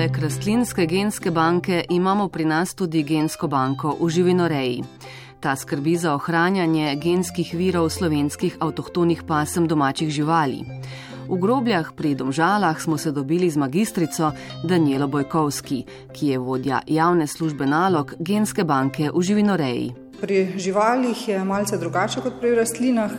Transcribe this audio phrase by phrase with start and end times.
[0.00, 4.84] Poleg rastlinske genske banke imamo pri nas tudi gensko banko v živinoreji.
[5.40, 10.62] Ta skrbi za ohranjanje genskih virov slovenskih avtohtonih pasem domačih živali.
[11.28, 14.32] V grobljah pri Domžalah smo se dobili z magistrico
[14.64, 15.84] Danielo Bojkovski,
[16.16, 19.92] ki je vodja javne službe nalog genske banke v živinoreji.
[20.20, 23.12] Pri živalih je malce drugače kot pri rastlinah.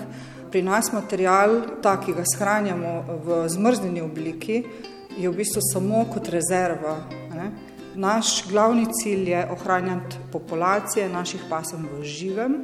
[0.50, 4.63] Pri nas material, ta, ki ga shranjamo v zmrznjeni obliki,
[5.18, 6.97] je v bistvu samo kot rezerva.
[7.36, 7.52] Ne?
[7.96, 12.57] Naš glavni cilj je ohranjati populacije naših pasem v živem.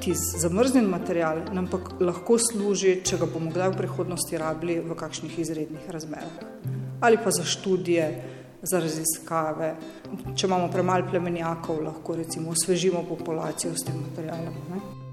[0.00, 4.96] Tisti zamrznjen material nam pa lahko služi, če ga bomo kdaj v prihodnosti rabili v
[4.96, 6.44] kakšnih izrednih razmerah.
[7.00, 8.06] Ali pa za študije,
[8.62, 9.74] za raziskave.
[10.36, 14.56] Če imamo premalo plemenjakov, lahko recimo osvežimo populacijo s tem materialom.
[14.72, 15.09] Ne?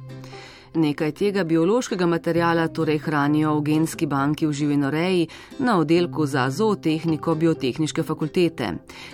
[0.78, 5.28] Nekaj tega biološkega materijala torej hranijo v genski banki v živinoreji
[5.60, 8.68] na oddelku za zootehniko biotehničke fakultete.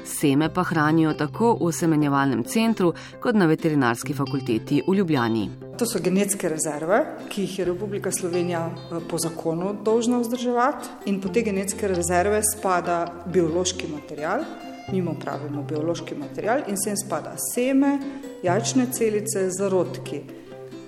[0.03, 5.49] Seme pa hranijo tako v semenjevalnem centru kot na veterinarski fakulteti v Ljubljani.
[5.79, 11.21] To so genetske rezerve, ki jih je Republika Slovenija eh, po zakonu dolžna vzdrževati in
[11.21, 14.43] po te genetske rezerve spada biološki material.
[14.91, 17.99] Mi mu pravimo biološki material in sem spada seme,
[18.43, 20.42] jajčne celice, zarodki.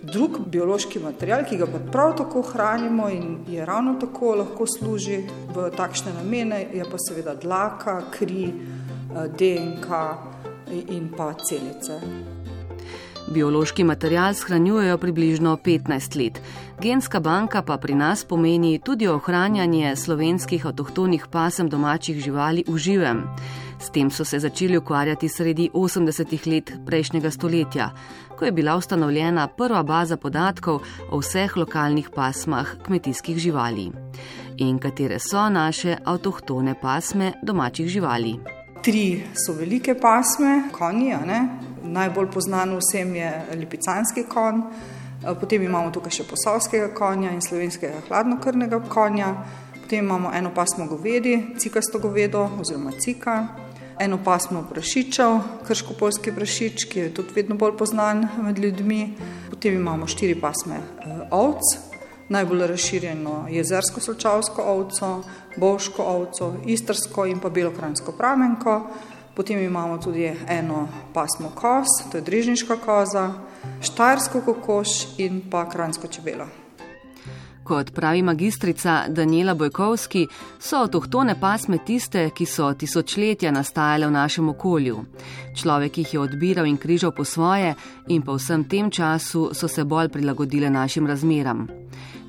[0.05, 5.23] Drug biološki material, ki ga pa prav tako hranimo in je ravno tako lahko služi
[5.55, 9.89] v takšne namene, je pa seveda dlaka, kri, eh, DNK
[10.93, 11.99] in pa celice.
[13.33, 16.41] Biološki material shranjujejo približno 15 let.
[16.81, 23.23] Genska banka pa pri nas pomeni tudi ohranjanje slovenskih avtohtonih pasem domačih živali v živem.
[23.79, 27.89] S tem so se začeli ukvarjati sredi 80-ih let prejšnjega stoletja,
[28.37, 33.91] ko je bila ustanovljena prva baza podatkov o vseh lokalnih pasmah kmetijskih živali.
[34.57, 38.39] In katere so naše avtohtone pasme domačih živali?
[38.81, 41.15] Tri so velike pasme, konji,
[41.83, 44.61] najbolj znan vsem je lipicanski konj.
[45.39, 49.31] Potem imamo tukaj še posavskega konja in slovenskega hladnokrvnega konja,
[49.81, 53.47] potem imamo eno pasmo govedi, cikasto govedo oziroma cika,
[53.99, 59.15] eno pasmo prašičev, krško-polski prašič, ki je tudi vedno bolj znan med ljudmi.
[59.49, 61.77] Potem imamo štiri pasme eh, ovc,
[62.29, 65.23] najbolj razširjeno jezersko solčavsko ovco,
[65.57, 68.81] boško ovco, istrsko in pa belokransko pramenko.
[69.35, 73.33] Potem imamo tudi eno pasmo kos, to je drižniška koza,
[73.81, 76.64] štajersko kokoš in pa kransko čebelo.
[77.65, 80.27] Kot pravi magistrica Daniela Bojkovski,
[80.59, 84.99] so avtohtone pasme tiste, ki so tisočletja nastajale v našem okolju.
[85.57, 87.73] Človek jih je odbiral in križal po svoje
[88.07, 91.65] in po vsem tem času so se bolj prilagodile našim razmeram.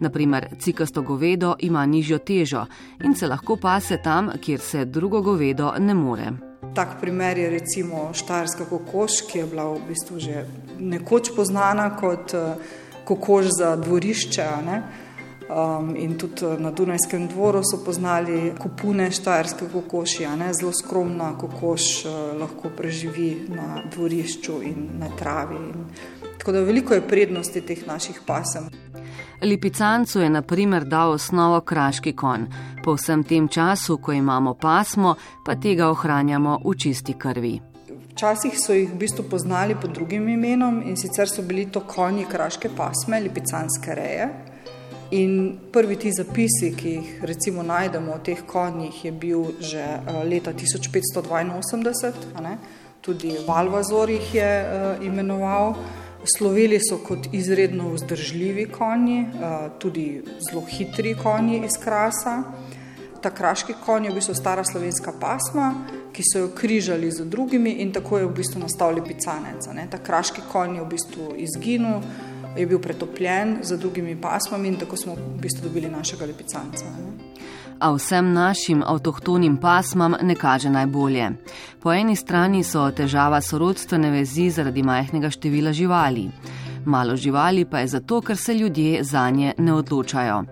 [0.00, 2.64] Naprimer, cikasto govedo ima nižjo težo
[3.04, 6.32] in se lahko pase tam, kjer se drugo govedo ne more.
[6.74, 10.46] Tak primer je recimo štajerska kokoš, ki je bila v bistvu že
[10.80, 12.54] nekoč poznana kot eh,
[13.04, 14.48] kokoš za dvorišče.
[14.66, 15.05] Ne?
[15.46, 21.36] Um, in tudi eh, na Dunajskem dvoru so poznali kupune štajerske kokoši, ne, zelo skromna
[21.38, 25.54] kokoš uh, lahko preživi na dvorišču in na travi.
[25.54, 25.84] In,
[26.38, 28.66] tako da veliko je prednosti teh naših pasem.
[29.42, 32.48] Lipicancu je naprimer dal osnovo kraški konj.
[32.84, 35.14] Po vsem tem času, ko imamo pasmo,
[35.44, 37.60] pa tega ohranjamo v čisti krvi.
[38.16, 42.24] Včasih so jih v bistvu poznali pod drugim imenom in sicer so bili to konji
[42.24, 44.55] kraške pasme, lipicanske reje.
[45.10, 50.24] In prvi ti zapisi, ki jih recimo najdemo o teh konjih, je bil že eh,
[50.24, 52.56] leta 1582,
[53.00, 55.74] tudi Valvazor jih je uh, imenoval.
[56.36, 59.28] Sloveli so kot izredno vzdržljivi konji, uh,
[59.78, 62.42] tudi zelo hitri konji iz krasa.
[63.22, 65.74] Ta kraški konj je v bistvu stara slovenska pasma,
[66.12, 69.68] ki so jo križali z drugimi in tako je v bistvu nastal lipicanec.
[69.90, 72.02] Ta kraški konj je v bistvu izginil
[72.56, 76.84] je bil pretopljen z drugimi pasmami in tako smo v bistvu dobili našega lipicanca.
[77.78, 81.30] A vsem našim avtohtonim pasmam ne kaže najbolje.
[81.82, 86.30] Po eni strani so težava sorodstvene vezi zaradi majhnega števila živali.
[86.84, 90.44] Malo živali pa je zato, ker se ljudje za nje ne odločajo.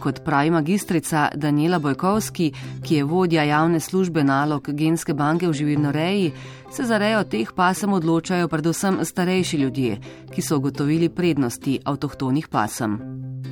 [0.00, 2.52] Kot pravi magistrica Daniela Bojkovski,
[2.82, 6.32] ki je vodja javne službe nalog genske banke v živinoreji,
[6.72, 9.98] se za rejo teh pasem odločajo predvsem starejši ljudje,
[10.34, 12.98] ki so ugotovili prednosti avtohtonih pasem.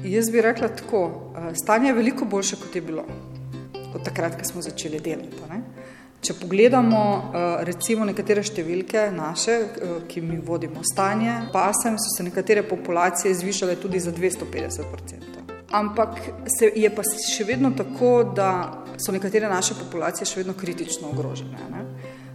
[0.05, 3.05] Jaz bi rekla tako, eh, stanje je veliko boljše, kot je bilo
[3.95, 5.37] od takrat, ko smo začeli delati.
[5.51, 5.61] Ne?
[6.21, 7.03] Če pogledamo
[7.35, 13.35] eh, recimo nekatere številke naše, eh, ki mi vodimo stanje, pasem so se nekatere populacije
[13.35, 15.41] zvišale tudi za 250 odstotkov
[15.71, 16.19] ampak
[16.59, 18.51] se je pa še vedno tako, da
[18.99, 21.59] so nekatere naše populacije še vedno kritično ogrožene.
[21.71, 21.85] Ne?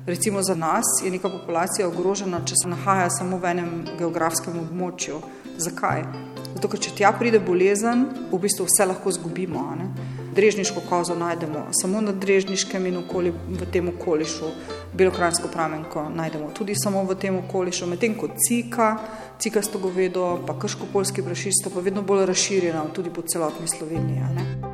[0.06, 5.18] Recimo za nas je neka populacija ogrožena, če se nahaja samo v enem geografskem območju.
[5.58, 6.04] Zakaj?
[6.54, 9.64] Zato, ker če tja pride bolezen, v bistvu vse lahko zgubimo.
[10.36, 14.52] Drežniško kozo najdemo samo na drežniškem in okoli, v tem okolišu,
[14.94, 18.92] belokransko pramenko najdemo tudi samo v tem okolišu, medtem ko cika,
[19.42, 24.30] cikasto govedo, pa krško-polski prašič sta pa vedno bolj razširjena tudi po celotni Sloveniji.
[24.36, 24.65] Ne?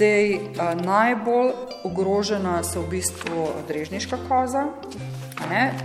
[0.00, 0.38] Zdaj,
[0.80, 1.50] najbolj
[1.84, 4.62] ogrožena so v bistvu drežniška koza.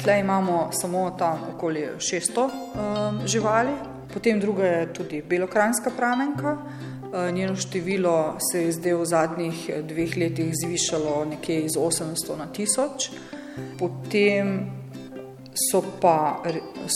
[0.03, 3.73] Tle imamo samo tam okoli 600 um, živali,
[4.13, 6.57] potem druga je tudi belokranska pramenka.
[7.31, 13.11] Njeno število se je zdaj v zadnjih dveh letih zvišalo nekje iz 800 na 1000.
[13.79, 14.71] Potem
[15.71, 16.39] so pa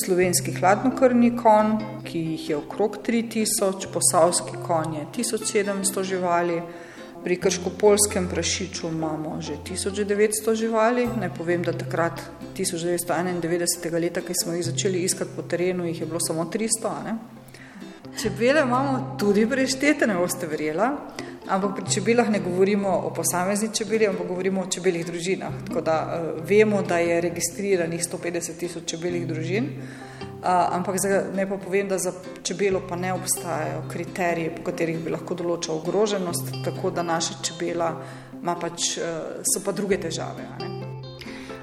[0.06, 6.62] slovenski hladnokrvni konj, ki jih je okrog 3000, posavski konj je 1700 živali,
[7.24, 11.08] pri krško-polskem prašiču imamo že 1900 živali.
[11.20, 12.22] Naj povem, da takrat
[12.58, 14.00] 1991.
[14.02, 17.04] leta, ki smo jih začeli iskati po terenu, jih je bilo samo 300.
[17.06, 17.18] Ne?
[18.22, 20.92] Čebele imamo tudi preštete, ne boste verjela.
[21.50, 25.54] Ampak pri čebelah ne govorimo o posamezni čebeli, ampak govorimo o čebelih družinah.
[25.68, 29.70] Tako da uh, vemo, da je registriranih 150 tisoč čebelih družin,
[30.44, 30.96] ampak
[31.36, 32.14] ne pa povem, da za
[32.44, 37.92] čebelo pa ne obstajajo kriteriji, po katerih bi lahko določal ogroženost, tako da naša čebela
[38.42, 40.48] ima pač, uh, so pa druge težave.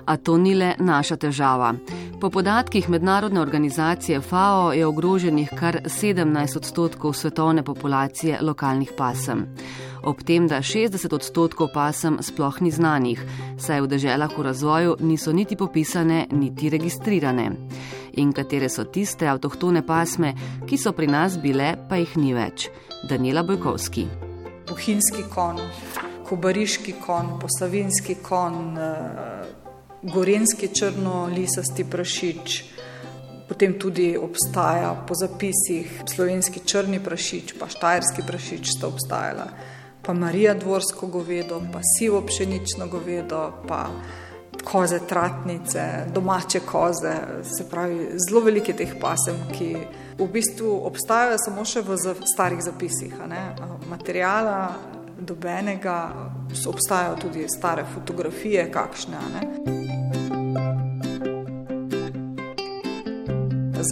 [0.06, 1.72] A to ni le naša težava.
[2.20, 9.46] Po podatkih mednarodne organizacije FAO je ogroženih kar 17 odstotkov svetovne populacije lokalnih pasem.
[10.02, 13.20] Ob tem, da 60 odstotkov pasem sploh ni znanih,
[13.58, 17.50] saj v deželah v razvoju niso niti popisane, niti registrirane.
[18.16, 20.34] In katere so tiste avtohtone pasme,
[20.66, 22.70] ki so pri nas bile, pa jih ni več.
[23.08, 24.06] Daniela Bojkovski.
[24.66, 25.60] Bohinski kon,
[26.26, 28.74] kobariški kon, posavinski kon.
[28.76, 29.64] Uh
[30.02, 32.64] gorenski črno-lisasti prašič,
[33.48, 39.46] potem tudi obstaja po zapisih slovenski črni prašič, pa štajerski prašič sta obstajala,
[40.02, 43.88] pa Marija dvorsko govedo, pa sivo pšenično govedo, pa
[44.64, 49.76] koze tratnice, domače koze, se pravi zelo velike teh pasem, ki
[50.18, 51.96] v bistvu obstajajo samo še v
[52.34, 53.14] starih zapisih.
[53.90, 54.74] Materijala
[55.18, 55.98] dobenega,
[56.66, 59.24] obstajajo tudi stare fotografije, kakšne.
[59.34, 59.75] Ne?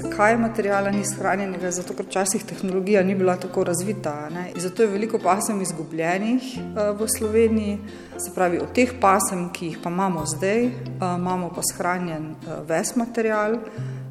[0.02, 1.70] Zakaj materijala ni shranjenega?
[1.70, 4.28] Zato, ker včasih tehnologija ni bila tako razvita.
[4.30, 4.46] Ne?
[4.56, 7.78] Zato je veliko pasem izgubljenih uh, v Sloveniji.
[8.18, 12.64] Se pravi, od teh pasem, ki jih pa imamo zdaj, uh, imamo pa shranjen uh,
[12.68, 13.58] ves material.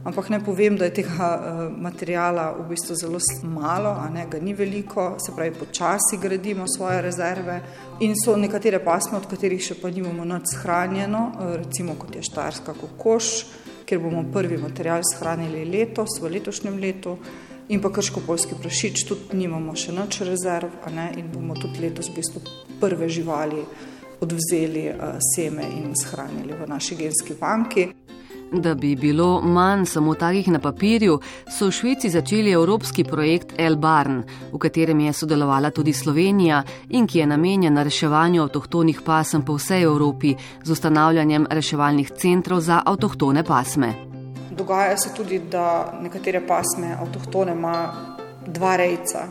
[0.06, 1.28] Ampak ne povem, da je tega
[1.80, 7.02] materijala v bistvu zelo malo, a ne ga ni veliko, se pravi, počasi gradimo svoje
[7.02, 7.62] rezerve.
[8.00, 12.24] In so nekatere pasme, od katerih še pa nimamo nič shranjeno, uh, recimo kot je
[12.24, 13.34] štarska kokoš
[13.86, 17.18] kjer bomo prvi material shranili letos, v letošnjem letu,
[17.70, 22.20] in pa krško-polski prašič, tudi nimamo še noč rezerv, ne, in bomo tudi letos v
[22.20, 22.44] bistvu
[22.82, 23.64] prve živali
[24.24, 27.90] odvzeli uh, seme in shranili v naši genski banki.
[28.54, 31.20] Da bi bilo manj samo takih na papirju,
[31.50, 37.08] so v Švici začeli evropski projekt El Barn, v katerem je sodelovala tudi Slovenija in
[37.08, 43.44] ki je namenjen reševanju avtohtonih pasem po vsej Evropi z ustanavljanjem reševalnih centrov za avtohtone
[43.44, 43.94] pasme.
[44.52, 47.94] Dogaja se tudi, da nekatere pasme avtohtone ima
[48.48, 49.28] dva rejca,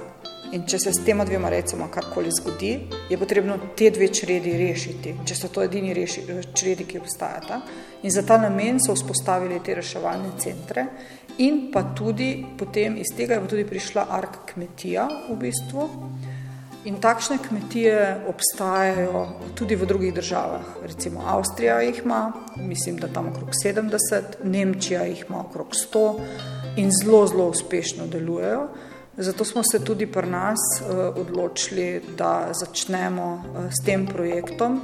[0.53, 2.75] In če se s tema dvema recimo karkoli zgodi,
[3.09, 7.61] je potrebno te dve čredi rešiti, če so to edini reši, čredi, ki obstajata.
[8.05, 10.85] In za ta namen so vzpostavili te reševalne centre,
[11.41, 15.89] in pa tudi potem iz tega je tudi prišla ARK kmetija v bistvu.
[16.85, 17.97] In takšne kmetije
[18.29, 20.83] obstajajo tudi v drugih državah.
[20.85, 22.23] Recimo Avstrija jih ima,
[22.61, 26.09] mislim, da tam okrog 70, Nemčija jih ima okrog 100
[26.77, 28.67] in zelo, zelo uspešno delujejo.
[29.23, 34.81] Zato smo se tudi pri nas uh, odločili, da začnemo uh, s tem projektom,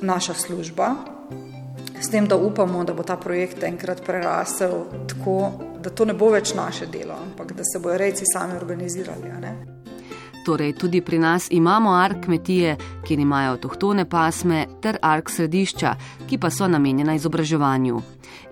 [0.00, 0.94] naša služba,
[2.00, 4.72] s tem, da upamo, da bo ta projekt enkrat prerasel
[5.08, 9.30] tako, da to ne bo več naše delo, ampak da se bodo rejci sami organizirali.
[10.44, 15.94] Torej, tudi pri nas imamo ark kmetije, kjer imajo avtohtone pasme, ter ark središča,
[16.26, 18.02] ki pa so namenjena izobraževanju.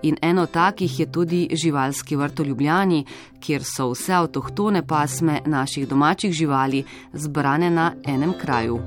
[0.01, 3.05] In eno takih je tudi živalski vrt v Ljubljani,
[3.39, 6.83] kjer so vse avtohtone pasme naših domačih živali
[7.13, 8.79] zbrane na enem kraju.